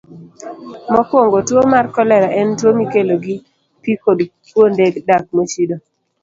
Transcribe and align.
Mokwongo, 0.91 1.37
tuwo 1.47 1.63
mar 1.73 1.85
kolera 1.95 2.27
en 2.39 2.47
tuwo 2.57 2.71
mikelo 2.79 3.13
gi 3.23 3.35
pi 3.81 3.91
kod 4.03 4.19
kuonde 4.51 4.85
dak 5.07 5.25
mochido. 5.35 5.75